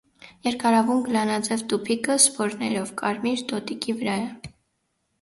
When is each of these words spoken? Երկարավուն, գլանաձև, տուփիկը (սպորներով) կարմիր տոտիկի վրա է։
Երկարավուն, 0.45 1.03
գլանաձև, 1.07 1.61
տուփիկը 1.75 2.17
(սպորներով) 2.23 2.97
կարմիր 3.05 3.47
տոտիկի 3.55 3.99
վրա 4.03 4.21
է։ 4.29 4.55